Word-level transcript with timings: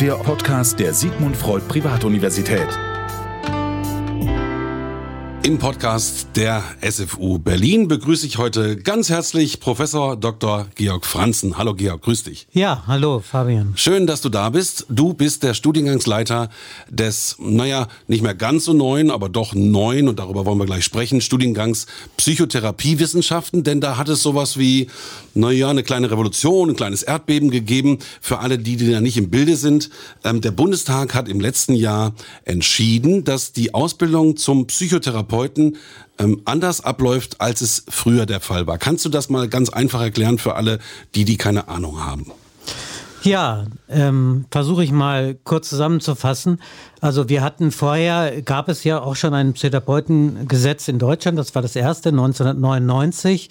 der 0.00 0.14
Podcast 0.16 0.80
der 0.80 0.92
Sigmund 0.92 1.36
Freud 1.36 1.64
Privatuniversität. 1.68 2.93
Im 5.44 5.58
Podcast 5.58 6.28
der 6.36 6.64
SFU 6.80 7.38
Berlin 7.38 7.86
begrüße 7.86 8.26
ich 8.26 8.38
heute 8.38 8.78
ganz 8.78 9.10
herzlich 9.10 9.60
Professor 9.60 10.16
Dr. 10.16 10.68
Georg 10.74 11.04
Franzen. 11.04 11.58
Hallo 11.58 11.74
Georg, 11.74 12.00
grüß 12.00 12.22
dich. 12.22 12.46
Ja, 12.54 12.84
hallo 12.86 13.20
Fabian. 13.20 13.74
Schön, 13.76 14.06
dass 14.06 14.22
du 14.22 14.30
da 14.30 14.48
bist. 14.48 14.86
Du 14.88 15.12
bist 15.12 15.42
der 15.42 15.52
Studiengangsleiter 15.52 16.48
des, 16.88 17.36
naja, 17.38 17.88
nicht 18.08 18.22
mehr 18.22 18.34
ganz 18.34 18.64
so 18.64 18.72
neuen, 18.72 19.10
aber 19.10 19.28
doch 19.28 19.54
neuen, 19.54 20.08
und 20.08 20.18
darüber 20.18 20.46
wollen 20.46 20.56
wir 20.56 20.64
gleich 20.64 20.82
sprechen, 20.82 21.20
Studiengangs 21.20 21.88
Psychotherapiewissenschaften, 22.16 23.64
denn 23.64 23.82
da 23.82 23.98
hat 23.98 24.08
es 24.08 24.22
sowas 24.22 24.58
wie, 24.58 24.86
naja, 25.34 25.68
eine 25.68 25.82
kleine 25.82 26.10
Revolution, 26.10 26.70
ein 26.70 26.76
kleines 26.76 27.02
Erdbeben 27.02 27.50
gegeben 27.50 27.98
für 28.22 28.38
alle 28.38 28.58
die, 28.58 28.76
die 28.76 28.90
da 28.90 29.02
nicht 29.02 29.18
im 29.18 29.28
Bilde 29.28 29.58
sind. 29.58 29.90
Ähm, 30.24 30.40
der 30.40 30.52
Bundestag 30.52 31.14
hat 31.14 31.28
im 31.28 31.38
letzten 31.38 31.74
Jahr 31.74 32.14
entschieden, 32.46 33.24
dass 33.24 33.52
die 33.52 33.74
Ausbildung 33.74 34.38
zum 34.38 34.68
Psychotherapeuten 34.68 35.33
Therapeuten 35.34 35.76
ähm, 36.18 36.42
anders 36.44 36.82
abläuft, 36.82 37.40
als 37.40 37.60
es 37.60 37.84
früher 37.88 38.26
der 38.26 38.40
Fall 38.40 38.66
war. 38.66 38.78
Kannst 38.78 39.04
du 39.04 39.08
das 39.08 39.28
mal 39.28 39.48
ganz 39.48 39.68
einfach 39.68 40.00
erklären 40.00 40.38
für 40.38 40.54
alle, 40.54 40.78
die, 41.14 41.24
die 41.24 41.36
keine 41.36 41.68
Ahnung 41.68 42.04
haben? 42.04 42.30
Ja, 43.22 43.64
ähm, 43.88 44.44
versuche 44.50 44.84
ich 44.84 44.92
mal 44.92 45.36
kurz 45.44 45.70
zusammenzufassen. 45.70 46.60
Also 47.00 47.28
wir 47.28 47.42
hatten 47.42 47.72
vorher, 47.72 48.42
gab 48.42 48.68
es 48.68 48.84
ja 48.84 49.00
auch 49.00 49.16
schon 49.16 49.32
ein 49.32 49.54
Therapeutengesetz 49.54 50.88
in 50.88 50.98
Deutschland, 50.98 51.38
das 51.38 51.54
war 51.54 51.62
das 51.62 51.74
erste 51.74 52.10
1999. 52.10 53.48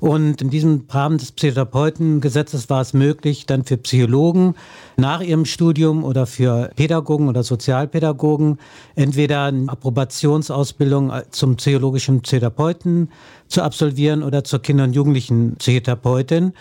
Und 0.00 0.40
in 0.42 0.50
diesem 0.50 0.84
Rahmen 0.88 1.18
des 1.18 1.32
Psychotherapeutengesetzes 1.32 2.70
war 2.70 2.80
es 2.80 2.92
möglich, 2.92 3.46
dann 3.46 3.64
für 3.64 3.76
Psychologen 3.78 4.54
nach 4.96 5.20
ihrem 5.20 5.44
Studium 5.44 6.04
oder 6.04 6.26
für 6.26 6.70
Pädagogen 6.76 7.28
oder 7.28 7.42
Sozialpädagogen 7.42 8.58
entweder 8.94 9.44
eine 9.44 9.68
Approbationsausbildung 9.68 11.12
zum 11.30 11.56
psychologischen 11.56 12.22
Therapeuten 12.22 13.10
zu 13.48 13.62
absolvieren 13.62 14.22
oder 14.22 14.44
zur 14.44 14.60
Kinder- 14.60 14.84
und 14.84 14.92
Jugendlichen 14.92 15.56
Psychotherapeutin. 15.56 16.52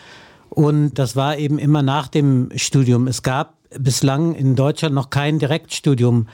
Und 0.49 0.95
das 0.95 1.15
war 1.15 1.37
eben 1.37 1.59
immer 1.59 1.83
nach 1.83 2.07
dem 2.07 2.49
Studium. 2.55 3.07
Es 3.07 3.21
gab 3.21 3.53
bislang 3.77 4.33
in 4.33 4.55
Deutschland 4.55 4.95
noch 4.95 5.09
kein 5.09 5.39
Direktstudium 5.39 6.27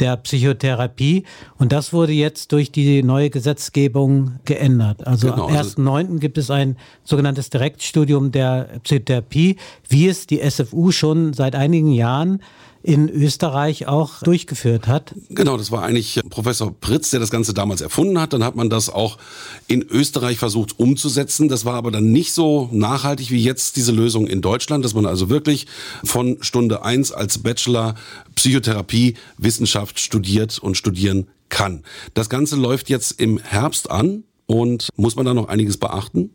der 0.00 0.16
Psychotherapie. 0.16 1.24
Und 1.58 1.72
das 1.72 1.92
wurde 1.92 2.12
jetzt 2.12 2.52
durch 2.52 2.72
die 2.72 3.02
neue 3.02 3.30
Gesetzgebung 3.30 4.38
geändert. 4.44 5.06
Also 5.06 5.30
genau, 5.30 5.48
am 5.48 5.54
1.9. 5.54 6.06
Also 6.06 6.18
gibt 6.18 6.38
es 6.38 6.50
ein 6.50 6.76
sogenanntes 7.04 7.50
Direktstudium 7.50 8.32
der 8.32 8.80
Psychotherapie, 8.82 9.56
wie 9.88 10.08
es 10.08 10.26
die 10.26 10.40
SFU 10.48 10.90
schon 10.90 11.32
seit 11.32 11.54
einigen 11.54 11.92
Jahren 11.92 12.40
in 12.86 13.08
Österreich 13.08 13.88
auch 13.88 14.22
durchgeführt 14.22 14.86
hat. 14.86 15.12
Genau, 15.30 15.56
das 15.56 15.72
war 15.72 15.82
eigentlich 15.82 16.20
Professor 16.30 16.72
Pritz, 16.72 17.10
der 17.10 17.18
das 17.18 17.30
Ganze 17.30 17.52
damals 17.52 17.80
erfunden 17.80 18.20
hat. 18.20 18.32
Dann 18.32 18.44
hat 18.44 18.54
man 18.54 18.70
das 18.70 18.88
auch 18.88 19.18
in 19.66 19.82
Österreich 19.82 20.38
versucht 20.38 20.78
umzusetzen. 20.78 21.48
Das 21.48 21.64
war 21.64 21.74
aber 21.74 21.90
dann 21.90 22.12
nicht 22.12 22.32
so 22.32 22.68
nachhaltig 22.70 23.32
wie 23.32 23.42
jetzt 23.42 23.74
diese 23.74 23.90
Lösung 23.90 24.28
in 24.28 24.40
Deutschland, 24.40 24.84
dass 24.84 24.94
man 24.94 25.04
also 25.04 25.28
wirklich 25.28 25.66
von 26.04 26.38
Stunde 26.42 26.84
eins 26.84 27.10
als 27.10 27.38
Bachelor 27.38 27.96
Psychotherapie 28.36 29.14
Wissenschaft 29.36 29.98
studiert 29.98 30.60
und 30.60 30.76
studieren 30.76 31.26
kann. 31.48 31.82
Das 32.14 32.28
Ganze 32.28 32.54
läuft 32.54 32.88
jetzt 32.88 33.20
im 33.20 33.38
Herbst 33.38 33.90
an 33.90 34.22
und 34.46 34.90
muss 34.94 35.16
man 35.16 35.26
da 35.26 35.34
noch 35.34 35.48
einiges 35.48 35.76
beachten? 35.76 36.30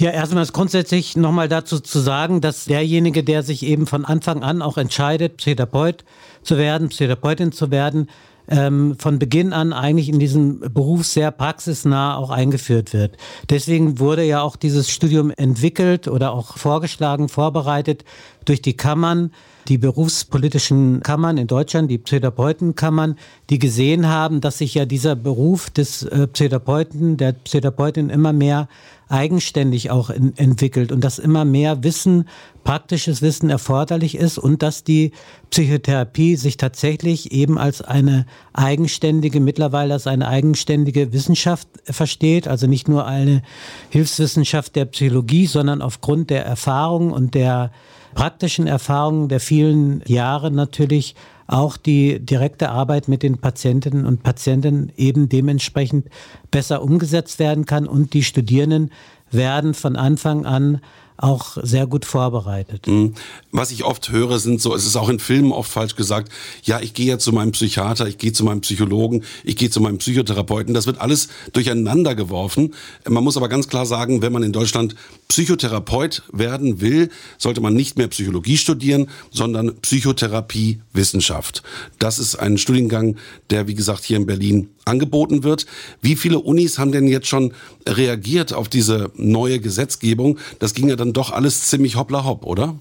Ja, 0.00 0.12
erstmal 0.12 0.42
ist 0.42 0.54
grundsätzlich 0.54 1.14
nochmal 1.14 1.46
dazu 1.46 1.78
zu 1.78 1.98
sagen, 1.98 2.40
dass 2.40 2.64
derjenige, 2.64 3.22
der 3.22 3.42
sich 3.42 3.62
eben 3.62 3.86
von 3.86 4.06
Anfang 4.06 4.42
an 4.42 4.62
auch 4.62 4.78
entscheidet, 4.78 5.36
Psychotherapeut 5.36 6.04
zu 6.42 6.56
werden, 6.56 6.88
Psychotherapeutin 6.88 7.52
zu 7.52 7.70
werden, 7.70 8.08
ähm, 8.48 8.96
von 8.98 9.18
Beginn 9.18 9.52
an 9.52 9.74
eigentlich 9.74 10.08
in 10.08 10.18
diesem 10.18 10.60
Beruf 10.60 11.04
sehr 11.04 11.30
praxisnah 11.30 12.16
auch 12.16 12.30
eingeführt 12.30 12.94
wird. 12.94 13.18
Deswegen 13.50 13.98
wurde 13.98 14.24
ja 14.24 14.40
auch 14.40 14.56
dieses 14.56 14.90
Studium 14.90 15.32
entwickelt 15.36 16.08
oder 16.08 16.32
auch 16.32 16.56
vorgeschlagen, 16.56 17.28
vorbereitet 17.28 18.06
durch 18.46 18.62
die 18.62 18.78
Kammern, 18.78 19.32
die 19.68 19.76
berufspolitischen 19.76 21.02
Kammern 21.02 21.36
in 21.36 21.46
Deutschland, 21.46 21.90
die 21.90 21.98
Psychotherapeutenkammern, 21.98 23.16
die 23.50 23.58
gesehen 23.58 24.08
haben, 24.08 24.40
dass 24.40 24.56
sich 24.56 24.72
ja 24.72 24.86
dieser 24.86 25.14
Beruf 25.14 25.68
des 25.68 26.04
äh, 26.04 26.26
Psychotherapeuten, 26.26 27.18
der 27.18 27.32
Psychotherapeutin 27.32 28.08
immer 28.08 28.32
mehr 28.32 28.66
eigenständig 29.10 29.90
auch 29.90 30.08
in, 30.10 30.36
entwickelt 30.36 30.92
und 30.92 31.02
dass 31.02 31.18
immer 31.18 31.44
mehr 31.44 31.82
Wissen, 31.82 32.28
praktisches 32.64 33.22
Wissen 33.22 33.50
erforderlich 33.50 34.14
ist 34.16 34.38
und 34.38 34.62
dass 34.62 34.84
die 34.84 35.12
Psychotherapie 35.50 36.36
sich 36.36 36.56
tatsächlich 36.56 37.32
eben 37.32 37.58
als 37.58 37.82
eine 37.82 38.26
eigenständige, 38.52 39.40
mittlerweile 39.40 39.94
als 39.94 40.06
eine 40.06 40.28
eigenständige 40.28 41.12
Wissenschaft 41.12 41.68
versteht, 41.84 42.46
also 42.46 42.66
nicht 42.66 42.88
nur 42.88 43.06
eine 43.06 43.42
Hilfswissenschaft 43.90 44.76
der 44.76 44.84
Psychologie, 44.86 45.46
sondern 45.46 45.82
aufgrund 45.82 46.30
der 46.30 46.46
Erfahrung 46.46 47.12
und 47.12 47.34
der 47.34 47.72
praktischen 48.14 48.66
Erfahrungen 48.66 49.28
der 49.28 49.40
vielen 49.40 50.02
Jahre 50.06 50.50
natürlich 50.50 51.14
auch 51.50 51.76
die 51.76 52.20
direkte 52.20 52.70
Arbeit 52.70 53.08
mit 53.08 53.22
den 53.22 53.38
Patientinnen 53.38 54.06
und 54.06 54.22
Patienten 54.22 54.92
eben 54.96 55.28
dementsprechend 55.28 56.06
besser 56.50 56.82
umgesetzt 56.82 57.38
werden 57.38 57.66
kann. 57.66 57.86
Und 57.86 58.14
die 58.14 58.22
Studierenden 58.22 58.90
werden 59.30 59.74
von 59.74 59.96
Anfang 59.96 60.46
an 60.46 60.80
auch 61.22 61.56
sehr 61.62 61.86
gut 61.86 62.04
vorbereitet. 62.04 62.86
Mhm. 62.86 63.14
Was 63.52 63.70
ich 63.70 63.84
oft 63.84 64.10
höre, 64.10 64.38
sind 64.38 64.60
so, 64.60 64.74
es 64.74 64.86
ist 64.86 64.96
auch 64.96 65.08
in 65.08 65.18
Filmen 65.18 65.52
oft 65.52 65.70
falsch 65.70 65.96
gesagt, 65.96 66.32
ja, 66.62 66.80
ich 66.80 66.94
gehe 66.94 67.06
ja 67.06 67.18
zu 67.18 67.32
meinem 67.32 67.52
Psychiater, 67.52 68.06
ich 68.06 68.18
gehe 68.18 68.32
zu 68.32 68.44
meinem 68.44 68.62
Psychologen, 68.62 69.24
ich 69.44 69.56
gehe 69.56 69.70
zu 69.70 69.80
meinem 69.80 69.98
Psychotherapeuten. 69.98 70.74
Das 70.74 70.86
wird 70.86 71.00
alles 71.00 71.28
durcheinander 71.52 72.14
geworfen. 72.14 72.74
Man 73.08 73.22
muss 73.24 73.36
aber 73.36 73.48
ganz 73.48 73.68
klar 73.68 73.86
sagen, 73.86 74.22
wenn 74.22 74.32
man 74.32 74.42
in 74.42 74.52
Deutschland 74.52 74.94
Psychotherapeut 75.28 76.22
werden 76.32 76.80
will, 76.80 77.10
sollte 77.38 77.60
man 77.60 77.74
nicht 77.74 77.98
mehr 77.98 78.08
Psychologie 78.08 78.56
studieren, 78.56 79.08
sondern 79.30 79.76
Psychotherapiewissenschaft. 79.80 81.62
Das 81.98 82.18
ist 82.18 82.36
ein 82.36 82.58
Studiengang, 82.58 83.16
der, 83.50 83.68
wie 83.68 83.74
gesagt, 83.74 84.04
hier 84.04 84.16
in 84.16 84.26
Berlin 84.26 84.70
angeboten 84.84 85.42
wird. 85.42 85.66
Wie 86.02 86.16
viele 86.16 86.38
Unis 86.38 86.78
haben 86.78 86.92
denn 86.92 87.06
jetzt 87.06 87.28
schon 87.28 87.52
reagiert 87.86 88.52
auf 88.52 88.68
diese 88.68 89.10
neue 89.16 89.60
Gesetzgebung? 89.60 90.38
Das 90.58 90.74
ging 90.74 90.88
ja 90.88 90.96
dann 90.96 91.09
doch 91.12 91.32
alles 91.32 91.68
ziemlich 91.68 91.96
hoppla 91.96 92.24
hopp, 92.24 92.44
oder? 92.44 92.74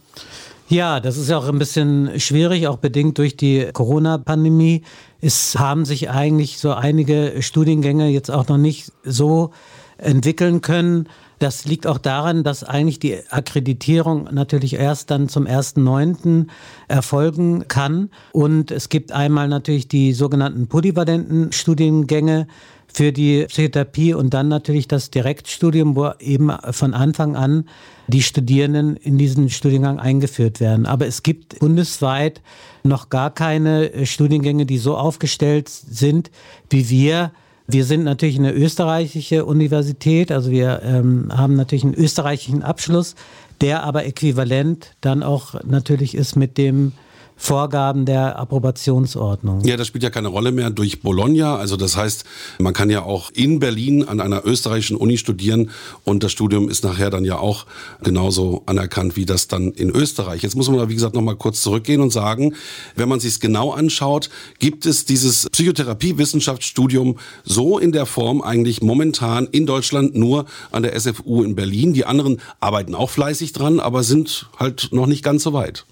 Ja, 0.68 1.00
das 1.00 1.18
ist 1.18 1.30
ja 1.30 1.38
auch 1.40 1.48
ein 1.48 1.58
bisschen 1.58 2.20
schwierig, 2.20 2.68
auch 2.68 2.78
bedingt 2.78 3.18
durch 3.18 3.36
die 3.36 3.70
Corona-Pandemie. 3.74 4.84
Es 5.20 5.58
haben 5.58 5.84
sich 5.84 6.12
eigentlich 6.12 6.60
so 6.60 6.74
einige 6.74 7.42
Studiengänge 7.42 8.08
jetzt 8.10 8.30
auch 8.30 8.48
noch 8.48 8.58
nicht 8.58 8.92
so 9.04 9.52
entwickeln 9.98 10.62
können. 10.62 11.10
Das 11.40 11.66
liegt 11.66 11.88
auch 11.88 11.98
daran, 11.98 12.44
dass 12.44 12.66
eigentlich 12.66 13.00
die 13.00 13.18
Akkreditierung 13.30 14.26
natürlich 14.32 14.74
erst 14.74 15.10
dann 15.10 15.30
zum 15.30 15.48
1.9. 15.48 16.48
erfolgen 16.90 17.68
kann. 17.70 18.10
Und 18.34 18.72
es 18.72 18.90
gibt 18.90 19.14
einmal 19.14 19.48
natürlich 19.48 19.88
die 19.88 20.14
sogenannten 20.14 20.68
polyvalenten 20.68 21.54
Studiengänge 21.54 22.48
für 22.92 23.12
die 23.12 23.46
Psychotherapie 23.46 24.14
und 24.14 24.34
dann 24.34 24.48
natürlich 24.48 24.88
das 24.88 25.12
Direktstudium, 25.12 25.96
wo 25.96 26.12
eben 26.20 26.52
von 26.72 26.94
Anfang 26.94 27.36
an 27.36 27.66
die 28.08 28.24
Studierenden 28.24 28.98
in 28.98 29.18
diesen 29.18 29.50
Studiengang 29.50 30.00
eingeführt 30.00 30.60
werden. 30.60 30.86
Aber 30.86 31.06
es 31.06 31.24
gibt 31.24 31.60
bundesweit 31.60 32.42
noch 32.84 33.10
gar 33.10 33.34
keine 33.34 34.06
Studiengänge, 34.06 34.66
die 34.66 34.80
so 34.80 34.98
aufgestellt 34.98 35.70
sind, 35.70 36.32
wie 36.70 36.90
wir 36.90 37.32
wir 37.72 37.86
sind 37.86 38.04
natürlich 38.04 38.38
eine 38.38 38.52
österreichische 38.52 39.46
Universität, 39.46 40.32
also 40.32 40.50
wir 40.50 40.82
ähm, 40.84 41.32
haben 41.36 41.56
natürlich 41.56 41.84
einen 41.84 41.94
österreichischen 41.94 42.64
Abschluss, 42.64 43.16
der 43.62 43.84
aber 43.84 44.06
äquivalent 44.06 44.96
dann 45.02 45.24
auch 45.24 45.64
natürlich 45.64 46.16
ist 46.16 46.36
mit 46.36 46.58
dem 46.58 46.94
Vorgaben 47.42 48.06
der 48.06 48.38
Approbationsordnung. 48.38 49.64
Ja, 49.64 49.78
das 49.78 49.88
spielt 49.88 50.04
ja 50.04 50.10
keine 50.10 50.28
Rolle 50.28 50.52
mehr 50.52 50.70
durch 50.70 51.02
Bologna. 51.02 51.56
Also 51.56 51.78
das 51.78 51.96
heißt, 51.96 52.26
man 52.60 52.74
kann 52.74 52.90
ja 52.90 53.04
auch 53.04 53.32
in 53.34 53.60
Berlin 53.60 54.04
an 54.04 54.20
einer 54.20 54.46
österreichischen 54.46 54.98
Uni 54.98 55.18
studieren 55.18 55.72
und 56.04 56.22
das 56.22 56.34
Studium 56.34 56.68
ist 56.68 56.84
nachher 56.84 57.10
dann 57.10 57.24
ja 57.24 57.40
auch 57.40 57.66
genauso 58.04 58.64
anerkannt 58.66 59.16
wie 59.16 59.26
das 59.26 59.48
dann 59.48 59.72
in 59.72 59.90
Österreich. 59.90 60.44
Jetzt 60.44 60.58
muss 60.58 60.70
man 60.70 60.80
da, 60.80 60.90
wie 60.90 60.96
gesagt, 60.96 61.16
nochmal 61.16 61.38
kurz 61.38 61.62
zurückgehen 61.62 62.02
und 62.02 62.12
sagen, 62.12 62.56
wenn 62.98 63.08
man 63.08 63.22
sich 63.22 63.40
genau 63.40 63.72
anschaut, 63.72 64.30
gibt 64.60 64.86
es 64.86 65.06
dieses 65.06 65.50
Psychotherapie-Wissenschaftsstudium 65.50 67.18
so 67.46 67.80
in 67.80 67.94
der 67.94 68.06
Form 68.06 68.42
eigentlich 68.42 68.82
momentan 68.82 69.48
in 69.48 69.66
Deutschland 69.66 70.14
nur 70.14 70.46
an 70.72 70.84
der 70.84 71.00
SFU 71.00 71.44
in 71.44 71.56
Berlin. 71.56 71.94
Die 71.94 72.06
anderen 72.06 72.42
arbeiten 72.60 72.96
auch 72.96 73.10
fleißig 73.10 73.54
dran, 73.54 73.80
aber 73.80 74.04
sind 74.04 74.50
halt 74.60 74.90
noch 74.92 75.08
nicht 75.08 75.24
ganz 75.24 75.44
so 75.44 75.54
weit. 75.54 75.86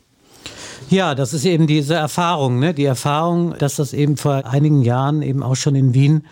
Ja, 0.89 1.15
das 1.15 1.33
ist 1.33 1.45
eben 1.45 1.67
diese 1.67 1.95
Erfahrung, 1.95 2.59
ne? 2.59 2.73
die 2.73 2.85
Erfahrung, 2.85 3.55
dass 3.57 3.75
das 3.75 3.93
eben 3.93 4.17
vor 4.17 4.45
einigen 4.45 4.81
Jahren 4.81 5.21
eben 5.21 5.43
auch 5.43 5.55
schon 5.55 5.75
in 5.75 5.93
Wien 5.93 6.23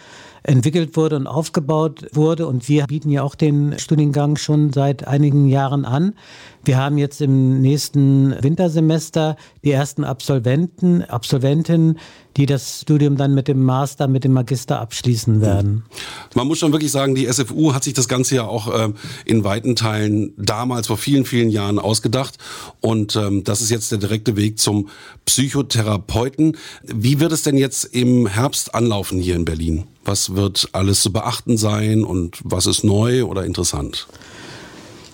entwickelt 0.43 0.95
wurde 0.95 1.15
und 1.15 1.27
aufgebaut 1.27 2.05
wurde. 2.13 2.47
Und 2.47 2.69
wir 2.69 2.85
bieten 2.85 3.09
ja 3.09 3.23
auch 3.23 3.35
den 3.35 3.77
Studiengang 3.79 4.37
schon 4.37 4.71
seit 4.71 5.07
einigen 5.07 5.45
Jahren 5.47 5.85
an. 5.85 6.13
Wir 6.65 6.77
haben 6.77 6.97
jetzt 6.97 7.21
im 7.21 7.61
nächsten 7.61 8.35
Wintersemester 8.41 9.37
die 9.63 9.69
ersten 9.69 10.03
Absolventen, 10.03 11.03
Absolventinnen, 11.03 11.99
die 12.37 12.47
das 12.47 12.81
Studium 12.81 13.17
dann 13.17 13.35
mit 13.35 13.47
dem 13.47 13.63
Master, 13.63 14.07
mit 14.07 14.23
dem 14.23 14.33
Magister 14.33 14.81
abschließen 14.81 15.41
werden. 15.41 15.85
Man 16.33 16.47
muss 16.47 16.57
schon 16.57 16.71
wirklich 16.71 16.91
sagen, 16.91 17.13
die 17.13 17.31
SFU 17.31 17.73
hat 17.73 17.83
sich 17.83 17.93
das 17.93 18.07
Ganze 18.07 18.35
ja 18.35 18.47
auch 18.47 18.67
äh, 18.73 18.91
in 19.25 19.43
weiten 19.43 19.75
Teilen 19.75 20.33
damals 20.37 20.87
vor 20.87 20.97
vielen, 20.97 21.25
vielen 21.25 21.49
Jahren 21.49 21.77
ausgedacht. 21.77 22.39
Und 22.81 23.15
ähm, 23.15 23.43
das 23.43 23.61
ist 23.61 23.69
jetzt 23.69 23.91
der 23.91 23.99
direkte 23.99 24.35
Weg 24.35 24.57
zum 24.59 24.89
Psychotherapeuten. 25.25 26.57
Wie 26.83 27.19
wird 27.19 27.31
es 27.31 27.43
denn 27.43 27.57
jetzt 27.57 27.83
im 27.83 28.25
Herbst 28.25 28.73
anlaufen 28.73 29.19
hier 29.19 29.35
in 29.35 29.45
Berlin? 29.45 29.83
Was 30.03 30.35
wird 30.35 30.69
alles 30.71 31.01
zu 31.01 31.13
beachten 31.13 31.57
sein 31.57 32.03
und 32.03 32.39
was 32.43 32.65
ist 32.65 32.83
neu 32.83 33.25
oder 33.25 33.45
interessant? 33.45 34.07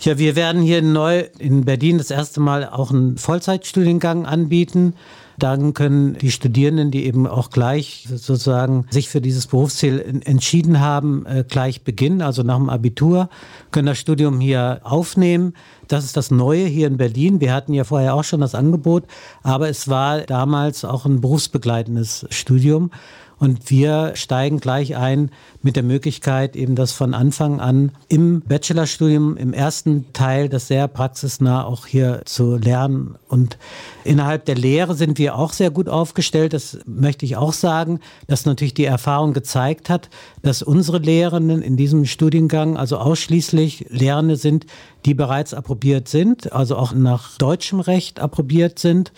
Ja, 0.04 0.18
wir 0.18 0.36
werden 0.36 0.64
hier 0.64 0.82
neu 0.82 1.26
in 1.38 1.64
Berlin 1.64 2.00
das 2.00 2.10
erste 2.10 2.40
Mal 2.40 2.68
auch 2.68 2.90
einen 2.90 3.18
Vollzeitstudiengang 3.18 4.26
anbieten. 4.26 4.96
Dann 5.38 5.76
können 5.76 6.18
die 6.18 6.32
Studierenden, 6.32 6.90
die 6.90 7.06
eben 7.06 7.28
auch 7.28 7.52
gleich 7.52 8.08
sozusagen 8.10 8.88
sich 8.90 9.10
für 9.10 9.22
dieses 9.22 9.46
Berufsziel 9.46 10.22
entschieden 10.26 10.80
haben, 10.80 11.28
äh, 11.28 11.44
gleich 11.48 11.84
beginnen, 11.84 12.24
also 12.24 12.42
nach 12.42 12.58
dem 12.58 12.70
Abitur, 12.70 13.30
können 13.70 13.86
das 13.86 14.00
Studium 14.00 14.40
hier 14.40 14.82
aufnehmen. 14.84 15.54
Das 15.92 16.06
ist 16.06 16.16
das 16.16 16.32
Neue 16.32 16.66
hier 16.68 16.88
in 16.88 16.96
Berlin. 16.96 17.42
Wir 17.42 17.54
hatten 17.54 17.74
ja 17.74 17.84
vorher 17.84 18.16
auch 18.16 18.24
schon 18.24 18.40
das 18.40 18.56
Angebot, 18.56 19.04
aber 19.44 19.68
es 19.68 19.90
war 19.90 20.22
damals 20.22 20.86
auch 20.86 21.06
ein 21.06 21.20
berufsbegleitendes 21.20 22.28
Studium. 22.30 22.92
Und 23.42 23.72
wir 23.72 24.12
steigen 24.14 24.60
gleich 24.60 24.96
ein 24.96 25.32
mit 25.64 25.76
der 25.76 25.82
Möglichkeit, 25.82 26.56
eben 26.56 26.76
das 26.76 26.92
von 26.92 27.16
Anfang 27.16 27.60
an 27.60 27.92
im 28.08 28.42
Bachelorstudium, 28.42 29.36
im 29.36 29.52
ersten 29.52 30.14
Teil, 30.14 30.48
das 30.48 30.68
sehr 30.68 30.88
praxisnah 30.88 31.66
auch 31.66 31.88
hier 31.88 32.22
zu 32.26 32.58
lernen. 32.58 33.16
Und 33.28 33.58
innerhalb 34.04 34.46
der 34.46 34.54
Lehre 34.54 34.94
sind 34.94 35.18
wir 35.18 35.36
auch 35.36 35.54
sehr 35.54 35.72
gut 35.72 35.90
aufgestellt. 35.90 36.54
Das 36.54 36.78
möchte 36.86 37.26
ich 37.26 37.36
auch 37.36 37.54
sagen, 37.54 38.00
dass 38.28 38.46
natürlich 38.46 38.76
die 38.76 38.86
Erfahrung 38.86 39.34
gezeigt 39.34 39.90
hat, 39.90 40.12
dass 40.44 40.62
unsere 40.62 41.00
Lehrenden 41.00 41.64
in 41.64 41.78
diesem 41.78 42.06
Studiengang 42.06 42.78
also 42.78 43.00
ausschließlich 43.00 43.88
Lehrende 43.90 44.36
sind, 44.36 44.68
die 45.06 45.14
bereits 45.14 45.54
approbiert 45.54 46.08
sind, 46.08 46.52
also 46.54 46.78
auch 46.78 46.94
nach 46.94 47.38
deutschem 47.38 47.80
Recht 47.80 48.20
approbiert 48.20 48.80
sind 48.80 49.12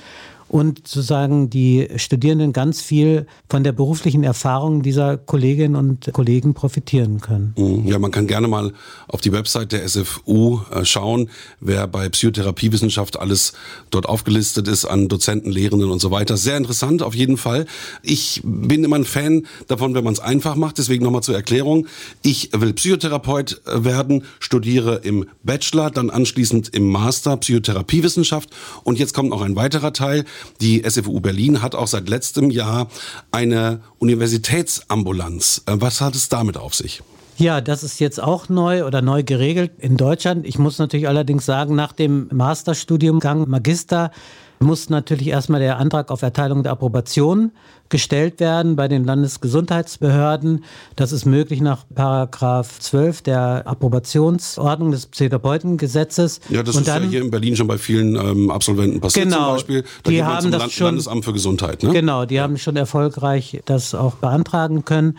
und 0.53 0.87
sozusagen 0.87 1.49
die 1.49 1.87
Studierenden 1.95 2.53
ganz 2.53 2.79
viel 2.79 3.25
von 3.49 3.63
der 3.63 3.71
beruflichen 3.71 4.23
Erfahrung 4.23 4.83
dieser 4.83 5.17
Kolleginnen 5.17 5.75
und 5.75 6.11
Kollegen 6.13 6.53
profitieren 6.53 7.21
können. 7.21 7.55
Mhm. 7.57 7.87
Ja, 7.87 7.97
man 7.97 8.11
kann 8.11 8.27
gerne 8.27 8.47
mal 8.47 8.71
auf 9.07 9.19
die 9.19 9.31
Website 9.31 9.71
der 9.71 9.89
SFU 9.89 10.59
äh, 10.71 10.85
schauen, 10.85 11.31
wer 11.59 11.87
bei 11.87 12.07
Psychotherapiewissenschaft 12.07 13.19
alles 13.19 13.53
dort 13.89 14.05
aufgelistet 14.05 14.67
ist 14.67 14.85
an 14.85 15.07
Dozenten, 15.07 15.51
Lehrenden 15.51 15.89
und 15.89 15.97
so 15.97 16.11
weiter. 16.11 16.37
Sehr 16.37 16.57
interessant 16.57 17.01
auf 17.01 17.15
jeden 17.15 17.37
Fall. 17.37 17.65
Ich 18.03 18.39
bin 18.43 18.83
immer 18.83 18.97
ein 18.97 19.05
Fan 19.05 19.47
davon, 19.67 19.95
wenn 19.95 20.03
man 20.03 20.13
es 20.13 20.19
einfach 20.19 20.55
macht. 20.55 20.77
Deswegen 20.77 21.03
nochmal 21.03 21.23
zur 21.23 21.33
Erklärung. 21.33 21.87
Ich 22.21 22.51
will 22.53 22.73
Psychotherapeut 22.73 23.59
äh, 23.65 23.83
werden, 23.85 24.23
studiere 24.39 24.97
im 24.97 25.25
Bachelor, 25.41 25.89
dann 25.89 26.11
anschließend 26.11 26.69
im 26.75 26.91
Master 26.91 27.37
Psychotherapiewissenschaft 27.37 28.51
und 28.83 28.99
jetzt 28.99 29.15
kommt 29.15 29.31
noch 29.31 29.41
ein 29.41 29.55
weiterer 29.55 29.93
Teil. 29.93 30.25
Die 30.61 30.83
SFU 30.87 31.19
Berlin 31.19 31.61
hat 31.61 31.75
auch 31.75 31.87
seit 31.87 32.09
letztem 32.09 32.49
Jahr 32.49 32.89
eine 33.31 33.81
Universitätsambulanz. 33.99 35.63
Äh, 35.65 35.75
was 35.77 36.01
hat 36.01 36.15
es 36.15 36.29
damit 36.29 36.57
auf 36.57 36.75
sich? 36.75 37.01
Ja, 37.37 37.61
das 37.61 37.83
ist 37.83 37.99
jetzt 37.99 38.21
auch 38.21 38.49
neu 38.49 38.85
oder 38.85 39.01
neu 39.01 39.23
geregelt 39.23 39.71
in 39.79 39.97
Deutschland. 39.97 40.45
Ich 40.45 40.59
muss 40.59 40.79
natürlich 40.79 41.07
allerdings 41.07 41.45
sagen, 41.45 41.75
nach 41.75 41.91
dem 41.91 42.27
Masterstudiumgang 42.31 43.49
Magister 43.49 44.11
muss 44.59 44.89
natürlich 44.89 45.27
erstmal 45.27 45.59
der 45.59 45.77
Antrag 45.77 46.09
auf 46.09 46.21
Erteilung 46.21 46.63
der 46.63 46.71
Approbation 46.71 47.51
gestellt 47.89 48.39
werden 48.39 48.75
bei 48.75 48.87
den 48.87 49.03
Landesgesundheitsbehörden. 49.03 50.63
Das 50.95 51.11
ist 51.11 51.25
möglich 51.25 51.61
nach 51.61 51.85
Paragraph 51.93 52.79
12 52.79 53.21
der 53.21 53.63
Approbationsordnung 53.65 54.91
des 54.91 55.11
Therapeuten-Gesetzes. 55.11 56.39
Ja, 56.49 56.63
das 56.63 56.75
Und 56.75 56.83
ist 56.83 56.87
dann, 56.87 57.03
ja 57.03 57.09
hier 57.09 57.21
in 57.21 57.29
Berlin 57.29 57.55
schon 57.55 57.67
bei 57.67 57.77
vielen 57.77 58.15
ähm, 58.15 58.49
Absolventen 58.49 58.99
passiert 59.01 59.25
genau, 59.25 59.45
zum 59.45 59.53
Beispiel. 59.55 59.83
Da 60.03 60.11
die 60.11 60.23
haben 60.23 60.51
das 60.51 60.61
Land 60.61 60.71
schon, 60.71 60.85
Landesamt 60.85 61.25
für 61.25 61.33
Gesundheit. 61.33 61.83
Ne? 61.83 61.91
Genau, 61.91 62.25
die 62.25 62.39
haben 62.39 62.57
schon 62.57 62.77
erfolgreich 62.77 63.61
das 63.65 63.93
auch 63.93 64.15
beantragen 64.15 64.85
können. 64.85 65.17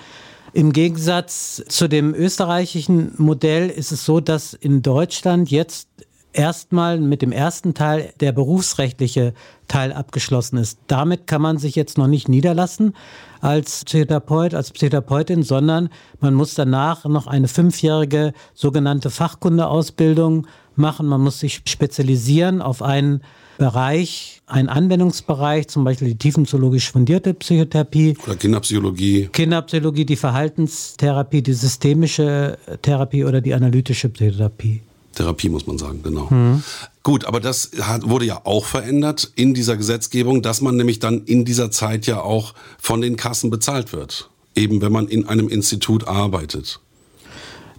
Im 0.55 0.73
Gegensatz 0.73 1.65
zu 1.67 1.89
dem 1.89 2.15
österreichischen 2.15 3.13
Modell 3.17 3.69
ist 3.69 3.91
es 3.91 4.05
so, 4.05 4.21
dass 4.21 4.55
in 4.55 4.83
Deutschland 4.83 5.51
jetzt 5.51 5.89
erstmal 6.33 7.01
mit 7.01 7.23
dem 7.23 7.33
ersten 7.33 7.75
Teil 7.75 8.13
der 8.21 8.31
berufsrechtliche 8.31 9.35
Teil 9.67 9.93
abgeschlossen 9.93 10.59
ist. 10.59 10.79
Damit 10.87 11.27
kann 11.27 11.43
man 11.43 11.59
sich 11.59 11.75
jetzt 11.75 11.99
noch 11.99 12.07
nicht 12.07 12.29
niederlassen 12.29 12.95
als 13.41 13.85
Therapeut, 13.85 14.55
als 14.55 14.73
Therapeutin, 14.73 15.43
sondern 15.43 15.89
man 16.21 16.35
muss 16.35 16.55
danach 16.55 17.05
noch 17.05 17.27
eine 17.27 17.49
fünfjährige 17.49 18.33
sogenannte 18.55 19.11
Fachkundeausbildung 19.11 20.47
machen. 20.77 21.09
Man 21.09 21.21
muss 21.21 21.41
sich 21.41 21.63
spezialisieren 21.67 22.63
auf 22.63 22.81
einen 22.81 23.23
Bereich, 23.59 24.43
einen 24.47 24.69
Anwendungsbereich, 24.69 25.69
zum 25.69 25.85
Beispiel 25.85 26.09
die 26.09 26.19
tiefenzoologisch 26.19 26.91
fundierte 26.91 27.35
Psychotherapie. 27.35 28.17
Oder 28.25 28.37
Kinderpsychologie. 28.37 29.29
Kinderpsychologie, 29.33 30.05
die 30.05 30.17
Verhaltenstherapie, 30.17 31.43
die 31.43 31.53
systemische 31.53 32.59
Therapie 32.83 33.25
oder 33.25 33.41
die 33.41 33.55
analytische 33.55 34.09
Psychotherapie. 34.09 34.83
Therapie, 35.15 35.49
muss 35.49 35.67
man 35.67 35.79
sagen, 35.79 36.03
genau. 36.03 36.29
Mhm. 36.31 36.63
Gut, 37.03 37.25
aber 37.25 37.41
das 37.41 37.71
hat, 37.81 38.09
wurde 38.09 38.27
ja 38.27 38.41
auch 38.45 38.67
verändert 38.67 39.31
in 39.37 39.55
dieser 39.55 39.77
Gesetzgebung, 39.77 40.43
dass 40.43 40.61
man 40.61 40.77
nämlich 40.77 40.99
dann 40.99 41.25
in 41.25 41.45
dieser 41.45 41.71
Zeit 41.71 42.07
ja 42.07 42.21
auch 42.21 42.55
von 42.79 43.01
den 43.01 43.17
Kassen 43.17 43.51
bezahlt 43.51 43.93
wird. 43.93 44.31
Eben 44.57 44.81
wenn 44.81 44.93
man 44.93 45.09
in 45.09 45.27
einem 45.29 45.49
Institut 45.49 46.07
arbeitet. 46.07 46.81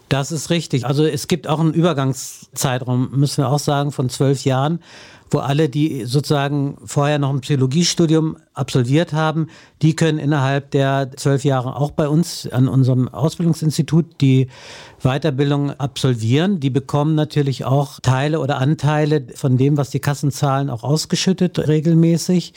Das 0.09 0.31
ist 0.31 0.49
richtig. 0.49 0.85
Also 0.85 1.05
es 1.05 1.27
gibt 1.27 1.47
auch 1.47 1.59
einen 1.59 1.73
Übergangszeitraum, 1.73 3.09
müssen 3.11 3.43
wir 3.43 3.49
auch 3.49 3.59
sagen, 3.59 3.91
von 3.91 4.09
zwölf 4.09 4.45
Jahren 4.45 4.79
wo 5.31 5.39
alle, 5.39 5.69
die 5.69 6.05
sozusagen 6.05 6.77
vorher 6.85 7.19
noch 7.19 7.31
ein 7.31 7.41
Psychologiestudium 7.41 8.37
absolviert 8.53 9.13
haben, 9.13 9.47
die 9.81 9.95
können 9.95 10.19
innerhalb 10.19 10.71
der 10.71 11.11
zwölf 11.17 11.43
Jahre 11.43 11.75
auch 11.75 11.91
bei 11.91 12.07
uns 12.07 12.47
an 12.47 12.67
unserem 12.67 13.07
Ausbildungsinstitut 13.07 14.21
die 14.21 14.47
Weiterbildung 15.01 15.71
absolvieren. 15.71 16.59
Die 16.59 16.69
bekommen 16.69 17.15
natürlich 17.15 17.65
auch 17.65 17.99
Teile 17.99 18.39
oder 18.39 18.59
Anteile 18.59 19.25
von 19.35 19.57
dem, 19.57 19.77
was 19.77 19.89
die 19.89 19.99
Kassen 19.99 20.31
zahlen, 20.31 20.69
auch 20.69 20.83
ausgeschüttet 20.83 21.67
regelmäßig. 21.67 22.53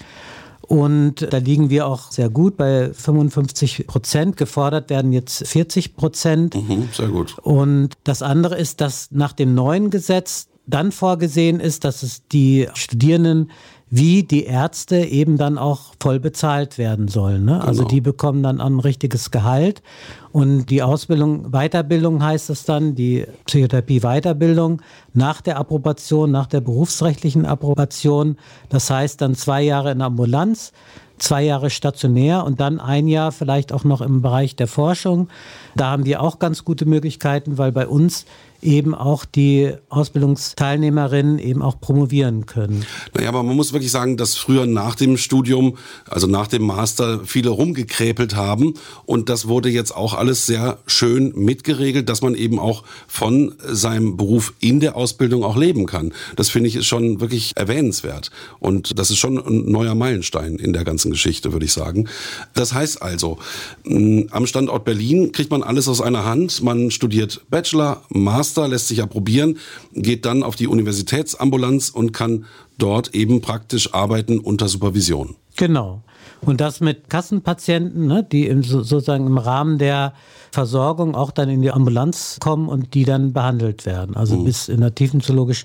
Und 0.69 1.33
da 1.33 1.39
liegen 1.39 1.71
wir 1.71 1.87
auch 1.87 2.13
sehr 2.13 2.29
gut 2.29 2.59
bei 2.59 2.93
55 2.93 3.87
Prozent. 3.87 4.37
Gefordert 4.37 4.91
werden 4.91 5.15
jetzt 5.15 5.47
40 5.49 5.97
Prozent. 5.97 6.55
Mhm, 6.55 6.91
sehr 6.93 7.09
gut. 7.09 7.37
Und 7.43 7.95
das 8.05 8.21
andere 8.21 8.59
ist, 8.59 8.83
dass 8.83 9.11
nach 9.11 9.33
dem 9.33 9.55
neuen 9.55 9.89
Gesetz 9.89 10.49
dann 10.67 10.93
vorgesehen 10.93 11.59
ist, 11.59 11.85
dass 11.85 12.03
es 12.03 12.27
die 12.29 12.69
Studierenden 12.75 13.51
wie 13.91 14.23
die 14.23 14.45
Ärzte 14.45 14.97
eben 14.99 15.39
dann 15.39 15.59
auch 15.59 15.95
voll 16.01 16.21
bezahlt 16.21 16.79
werden 16.79 17.09
sollen. 17.09 17.45
Ne? 17.45 17.53
Also 17.53 17.61
genau. 17.61 17.69
Also 17.69 17.85
die 17.85 18.01
bekommen 18.01 18.43
dann 18.43 18.61
ein 18.61 18.81
richtiges 18.81 19.31
Gehalt. 19.31 19.83
Und 20.31 20.67
die 20.67 20.83
Ausbildung, 20.83 21.51
Weiterbildung 21.53 22.23
heißt 22.23 22.51
es 22.51 22.65
dann, 22.65 22.95
die 22.95 23.25
Psychotherapie-Weiterbildung 23.47 24.83
nach 25.15 25.41
der 25.41 25.59
Approbation, 25.59 26.31
nach 26.31 26.47
der 26.47 26.61
berufsrechtlichen 26.61 27.47
Approbation. 27.47 28.37
Das 28.69 28.91
heißt 28.91 29.21
dann 29.21 29.35
zwei 29.35 29.63
Jahre 29.63 29.93
in 29.93 29.99
der 29.99 30.09
Ambulanz, 30.09 30.73
zwei 31.19 31.43
Jahre 31.43 31.71
stationär 31.71 32.45
und 32.45 32.61
dann 32.61 32.81
ein 32.81 33.09
Jahr 33.09 33.33
vielleicht 33.33 33.73
auch 33.73 33.85
noch 33.85 34.01
im 34.01 34.23
Bereich 34.23 34.57
der 34.57 34.69
Forschung. 34.69 35.29
Da 35.77 35.91
haben 35.91 36.05
wir 36.05 36.23
auch 36.23 36.39
ganz 36.39 36.65
gute 36.65 36.87
Möglichkeiten, 36.87 37.59
weil 37.59 37.73
bei 37.73 37.87
uns 37.87 38.25
eben 38.61 38.95
auch 38.95 39.25
die 39.25 39.73
Ausbildungsteilnehmerinnen 39.89 41.39
eben 41.39 41.63
auch 41.63 41.81
promovieren 41.81 42.47
können. 42.47 42.85
Naja, 43.15 43.29
aber 43.29 43.43
man 43.43 43.55
muss 43.55 43.73
wirklich 43.73 43.93
sagen, 43.93 44.17
dass 44.17 44.37
früher 44.37 44.67
nach 44.67 44.97
dem 44.97 45.17
Studium, 45.17 45.77
also 46.09 46.27
nach 46.27 46.49
dem 46.49 46.63
Master, 46.63 47.21
viele 47.25 47.51
rumgekräpelt 47.51 48.35
haben 48.35 48.75
und 49.07 49.29
das 49.29 49.47
wurde 49.47 49.69
jetzt 49.69 49.95
auch 49.95 50.15
alles 50.15 50.47
sehr 50.47 50.79
schön 50.87 51.33
mitgeregelt, 51.37 52.09
dass 52.09 52.21
man 52.21 52.35
eben 52.35 52.59
auch 52.59 52.83
von 53.07 53.55
seinem 53.65 54.17
Beruf 54.17 54.55
in 54.59 54.81
der 54.81 54.97
Ausbildung 54.97 55.45
auch 55.45 55.57
leben 55.57 55.87
kann. 55.87 56.13
Das 56.35 56.49
finde 56.49 56.69
ich 56.69 56.77
ist 56.77 56.87
schon 56.87 57.21
wirklich 57.21 57.57
erwähnenswert 57.57 58.31
und 58.59 58.99
das 58.99 59.11
ist 59.11 59.19
schon 59.19 59.39
ein 59.39 59.71
neuer 59.71 59.95
Meilenstein 59.95 60.57
in 60.57 60.73
der 60.73 60.85
ganzen 60.85 61.08
Geschichte, 61.11 61.53
würde 61.53 61.67
ich 61.67 61.73
sagen. 61.73 62.09
Das 62.55 62.75
heißt 62.75 63.03
also, 63.03 63.39
am 63.85 64.47
Standort 64.47 64.85
Berlin 64.85 65.33
kriegt 65.33 65.51
man 65.51 65.63
alles 65.63 65.89
aus 65.89 66.01
einer 66.01 66.25
Hand. 66.25 66.63
Man 66.63 66.91
studiert 66.91 67.43
Bachelor, 67.51 68.03
Master, 68.09 68.59
Master, 68.59 68.69
lässt 68.69 68.89
sich 68.89 69.03
approbieren, 69.03 69.59
geht 69.93 70.25
dann 70.25 70.43
auf 70.43 70.57
die 70.57 70.69
Universitätsambulanz 70.69 71.91
und 71.91 72.13
kann 72.13 72.47
dort 72.79 73.15
eben 73.15 73.41
praktisch 73.41 73.93
arbeiten 73.93 74.39
unter 74.39 74.69
Supervision. 74.69 75.37
Genau. 75.57 76.03
Und 76.41 76.61
das 76.61 76.81
mit 76.81 77.11
Kassenpatienten, 77.11 78.07
ne, 78.07 78.23
die 78.31 78.47
im, 78.47 78.63
sozusagen 78.63 79.27
im 79.27 79.39
Rahmen 79.39 79.79
der 79.79 80.13
Versorgung 80.53 81.15
auch 81.15 81.31
dann 81.31 81.49
in 81.49 81.63
die 81.63 81.71
Ambulanz 81.71 82.39
kommen 82.41 82.69
und 82.69 82.95
die 82.95 83.05
dann 83.05 83.33
behandelt 83.33 83.87
werden. 83.87 84.17
Also 84.17 84.37
mhm. 84.37 84.45
bis 84.45 84.69
in 84.69 84.81
der 84.81 84.95
tiefenzoologisch 84.95 85.65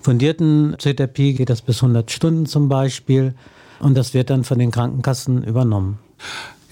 fundierten 0.00 0.76
Therapie 0.78 1.34
geht 1.34 1.50
das 1.50 1.62
bis 1.62 1.82
100 1.82 2.10
Stunden 2.10 2.46
zum 2.46 2.68
Beispiel. 2.68 3.34
Und 3.84 3.94
das 3.96 4.14
wird 4.14 4.30
dann 4.30 4.44
von 4.44 4.58
den 4.58 4.70
Krankenkassen 4.70 5.44
übernommen. 5.44 5.98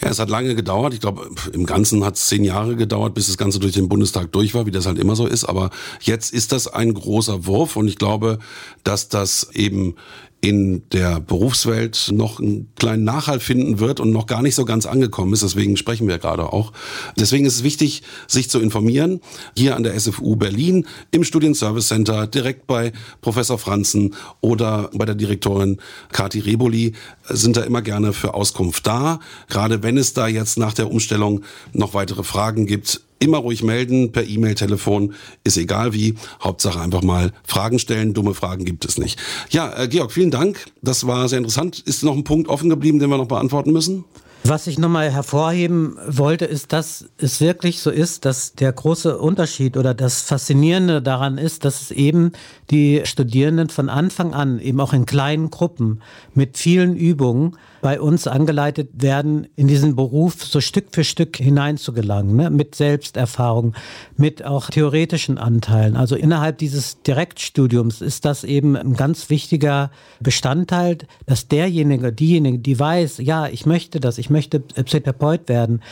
Ja, 0.01 0.09
es 0.09 0.19
hat 0.19 0.31
lange 0.31 0.55
gedauert. 0.55 0.95
Ich 0.95 1.01
glaube, 1.01 1.29
im 1.53 1.67
Ganzen 1.67 2.03
hat 2.05 2.17
es 2.17 2.27
zehn 2.27 2.43
Jahre 2.43 2.75
gedauert, 2.75 3.13
bis 3.13 3.27
das 3.27 3.37
Ganze 3.37 3.61
durch 3.61 3.75
den 3.75 3.91
Bundestag 3.91 4.33
durch 4.33 4.55
war, 4.55 4.65
wie 4.65 4.71
das 4.71 4.87
halt 4.87 4.99
immer 4.99 5.15
so 5.15 5.27
ist. 5.27 5.45
Aber 5.45 5.69
jetzt 6.01 6.33
ist 6.33 6.53
das 6.53 6.69
ein 6.69 6.95
großer 6.95 7.45
Wurf 7.45 7.77
und 7.77 7.87
ich 7.87 7.99
glaube, 7.99 8.39
dass 8.83 9.11
das 9.11 9.51
eben 9.53 9.95
in 10.43 10.83
der 10.91 11.21
Berufswelt 11.21 12.11
noch 12.13 12.41
einen 12.41 12.69
kleinen 12.75 13.05
Nachhall 13.05 13.39
finden 13.39 13.79
wird 13.79 14.01
und 14.01 14.11
noch 14.11 14.27
gar 14.27 14.43
nicht 14.43 14.57
so 14.57 14.65
ganz 14.65 14.87
angekommen 14.87 15.33
ist. 15.33 15.45
Deswegen 15.45 15.77
sprechen 15.77 16.09
wir 16.09 16.19
gerade 16.19 16.53
auch. 16.53 16.73
Deswegen 17.17 17.47
ist 17.47 17.55
es 17.55 17.63
wichtig, 17.63 18.03
sich 18.27 18.51
zu 18.51 18.59
informieren. 18.59 19.21
Hier 19.57 19.77
an 19.77 19.85
der 19.85 19.99
SFU 19.99 20.35
Berlin 20.35 20.87
im 21.13 21.23
Studienservice 21.23 21.87
Center, 21.87 22.27
direkt 22.27 22.67
bei 22.67 22.93
Professor 23.21 23.57
Franzen 23.57 24.17
oder 24.41 24.91
bei 24.93 25.05
der 25.05 25.15
Direktorin 25.15 25.79
Kati 26.11 26.41
Reboli 26.41 26.95
sind 27.29 27.57
da 27.57 27.63
immer 27.63 27.81
gerne 27.81 28.13
für 28.13 28.35
Auskunft 28.35 28.85
da. 28.85 29.21
Gerade 29.49 29.85
wenn 29.85 29.97
es 29.97 30.13
da 30.13 30.27
jetzt 30.27 30.59
nach 30.59 30.75
der 30.75 30.91
Umstellung 30.91 31.43
noch 31.73 31.95
weitere 31.95 32.25
Fragen 32.25 32.67
gibt, 32.67 33.01
immer 33.23 33.39
ruhig 33.39 33.63
melden, 33.63 34.13
per 34.13 34.27
E-Mail, 34.27 34.55
Telefon, 34.55 35.15
ist 35.45 35.57
egal 35.57 35.95
wie. 35.95 36.15
Hauptsache 36.43 36.81
einfach 36.81 37.03
mal 37.03 37.33
Fragen 37.45 37.79
stellen. 37.79 38.13
Dumme 38.15 38.35
Fragen 38.35 38.65
gibt 38.65 38.85
es 38.85 38.99
nicht. 38.99 39.19
Ja, 39.51 39.73
äh, 39.79 39.89
Georg, 39.89 40.13
vielen 40.13 40.31
Dank. 40.31 40.67
Das 40.83 41.07
war 41.07 41.29
sehr 41.29 41.39
interessant. 41.39 41.79
Ist 41.79 42.03
noch 42.03 42.17
ein 42.17 42.25
Punkt 42.25 42.49
offen 42.49 42.69
geblieben, 42.69 42.99
den 42.99 43.11
wir 43.11 43.17
noch 43.17 43.29
beantworten 43.29 43.73
müssen? 43.73 44.05
Was 44.45 44.67
ich 44.67 44.77
nochmal 44.77 45.09
hervorheben 45.09 45.97
wollte, 46.09 46.47
ist, 46.47 46.73
dass 46.73 47.05
es 47.17 47.41
wirklich 47.41 47.79
so 47.79 47.91
ist, 47.91 48.25
dass 48.25 48.55
der 48.55 48.73
große 48.73 49.17
Unterschied 49.17 49.77
oder 49.77 49.95
das 49.95 50.23
Faszinierende 50.23 51.01
daran 51.01 51.39
ist, 51.39 51.65
dass 51.65 51.81
es 51.81 51.91
eben 51.93 52.33
die 52.69 53.03
Studierenden 53.05 53.69
von 53.69 53.89
Anfang 53.89 54.35
an 54.35 54.59
eben 54.59 54.81
auch 54.81 54.95
in 54.95 55.07
kleinen 55.07 55.51
Gruppen 55.51 56.03
mit 56.35 56.59
vielen 56.59 56.97
Übungen 56.97 57.57
bei 57.83 58.01
uns 58.01 58.29
angeleitet 58.29 58.91
werden, 58.95 59.49
in 59.57 59.67
diesen 59.67 59.97
Beruf 59.97 60.45
so 60.45 60.61
Stück 60.61 60.87
für 60.93 61.03
Stück 61.03 61.37
hineinzugelangen, 61.37 62.37
ne? 62.37 62.49
mit 62.49 62.77
Selbsterfahrung, 62.77 63.75
mit 64.17 64.45
auch 64.45 64.71
theoretischen 64.71 65.37
Anteilen. 65.37 65.97
Also 65.97 66.15
innerhalb 66.15 66.59
dieses 66.59 67.03
Direktstudiums 67.03 68.01
ist 68.01 68.25
das 68.25 68.45
eben 68.45 68.77
ein 68.77 68.95
ganz 68.95 69.29
wichtiger 69.31 69.91
Bestandteil, 70.21 70.99
dass 71.27 71.49
derjenige, 71.49 72.13
diejenige, 72.13 72.61
die 72.61 72.79
weiß, 72.79 73.19
ja, 73.19 73.49
ich 73.49 73.67
möchte 73.67 73.99
das, 73.99 74.17
ich 74.17 74.31
möchte 74.31 74.63
Therapeut 74.63 75.49
werden, 75.49 75.83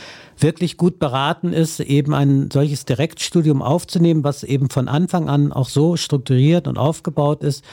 wirklich 0.41 0.77
gut 0.77 0.99
beraten 0.99 1.53
ist, 1.53 1.79
eben 1.79 2.13
ein 2.13 2.49
solches 2.51 2.85
Direktstudium 2.85 3.61
aufzunehmen, 3.61 4.23
was 4.23 4.43
eben 4.43 4.69
von 4.69 4.87
Anfang 4.87 5.29
an 5.29 5.51
auch 5.51 5.69
so 5.69 5.97
strukturiert 5.97 6.67
und 6.67 6.77
aufgebaut 6.77 7.43
ist, 7.43 7.63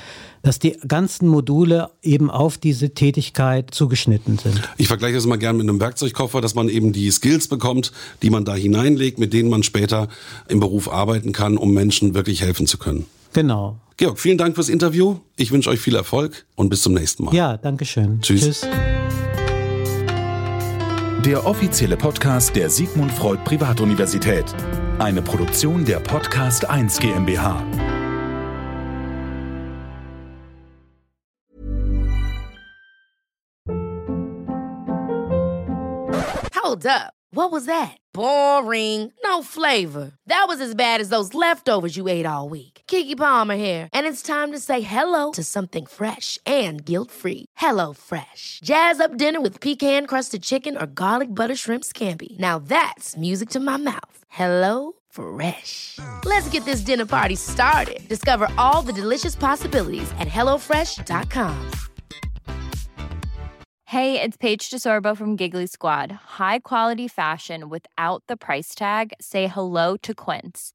dass 0.43 0.59
die 0.59 0.77
ganzen 0.87 1.29
Module 1.29 1.91
eben 2.03 2.31
auf 2.31 2.59
diese 2.59 2.91
Tätigkeit 2.91 3.75
zugeschnitten 3.75 4.39
sind. 4.39 4.61
Ich 4.77 4.89
vergleiche 4.89 5.15
das 5.15 5.27
mal 5.27 5.37
gerne 5.37 5.59
mit 5.59 5.69
einem 5.69 5.81
Werkzeugkoffer, 5.81 6.41
dass 6.41 6.55
man 6.55 6.69
eben 6.69 6.93
die 6.93 7.11
Skills 7.11 7.49
bekommt, 7.49 7.93
die 8.23 8.31
man 8.31 8.45
da 8.45 8.55
hineinlegt, 8.55 9.19
mit 9.19 9.33
denen 9.33 9.51
man 9.51 9.63
später 9.63 10.09
im 10.49 10.61
Beruf 10.61 10.91
arbeiten 10.91 11.33
kann, 11.33 11.57
um 11.57 11.73
Menschen 11.73 12.15
wirklich 12.15 12.43
helfen 12.43 12.67
zu 12.67 12.79
können. 12.79 13.07
Genau. 13.33 13.79
Georg, 13.97 14.21
vielen 14.21 14.39
Dank 14.39 14.55
fürs 14.55 14.69
Interview. 14.69 15.17
Ich 15.37 15.51
wünsche 15.51 15.71
euch 15.71 15.81
viel 15.81 15.97
Erfolg 15.97 16.47
und 16.55 16.69
bis 16.69 16.83
zum 16.83 16.95
nächsten 16.95 17.25
Mal. 17.25 17.35
Ja, 17.35 17.57
danke 17.57 17.85
schön. 17.85 18.21
Tschüss. 18.21 18.43
Tschüss. 18.43 18.69
Der 21.25 21.45
offizielle 21.45 21.97
Podcast 21.97 22.55
der 22.55 22.71
Sigmund 22.71 23.11
Freud 23.11 23.43
Privatuniversität. 23.45 24.45
Eine 25.01 25.21
Produktion 25.21 25.85
der 25.85 25.99
Podcast 25.99 26.65
1 26.69 27.01
GmbH. 27.01 27.61
Hold 36.55 36.87
up. 36.87 37.13
What 37.33 37.51
was 37.51 37.67
that? 37.67 37.97
Boring. 38.15 39.13
No 39.25 39.43
flavor. 39.43 40.13
That 40.29 40.45
was 40.49 40.61
as 40.61 40.75
bad 40.75 41.01
as 41.01 41.09
those 41.09 41.35
leftovers 41.35 41.97
you 41.97 42.09
ate 42.09 42.27
all 42.27 42.49
week. 42.49 42.78
Kiki 42.89 43.15
Palmer 43.15 43.57
here, 43.57 43.89
and 43.93 44.07
it's 44.07 44.23
time 44.23 44.51
to 44.51 44.59
say 44.59 44.81
hello 44.81 45.31
to 45.33 45.45
something 45.45 45.85
fresh 45.85 46.39
and 46.47 46.85
guilt-free. 46.85 47.45
Hello 47.57 47.93
Fresh. 47.93 48.61
Jazz 48.65 49.01
up 49.01 49.17
dinner 49.17 49.41
with 49.41 49.61
pecan-crusted 49.61 50.43
chicken 50.43 50.77
or 50.77 50.87
garlic 50.87 51.35
butter 51.35 51.57
shrimp 51.57 51.85
scampi. 51.85 52.39
Now 52.39 52.59
that's 52.59 53.17
music 53.17 53.51
to 53.51 53.61
my 53.61 53.77
mouth. 53.77 54.25
Hello 54.29 54.93
Fresh. 55.11 55.99
Let's 56.25 56.49
get 56.51 56.65
this 56.65 56.81
dinner 56.81 57.07
party 57.07 57.37
started. 57.37 58.09
Discover 58.09 58.49
all 58.57 58.83
the 58.83 58.93
delicious 58.93 59.37
possibilities 59.37 60.11
at 60.19 60.29
hellofresh.com. 60.29 61.71
Hey, 63.85 64.21
it's 64.21 64.37
Paige 64.37 64.69
DeSorbo 64.69 65.17
from 65.17 65.35
Giggly 65.35 65.67
Squad. 65.67 66.13
High 66.39 66.59
quality 66.59 67.09
fashion 67.09 67.71
without 67.71 68.23
the 68.29 68.37
price 68.37 68.75
tag. 68.75 69.15
Say 69.19 69.47
hello 69.47 69.97
to 70.03 70.13
Quince. 70.15 70.75